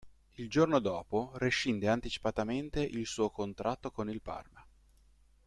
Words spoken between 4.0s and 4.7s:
il Parma.